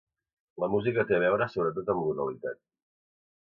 [0.63, 2.61] la música té a veure sobretot amb l'oralitat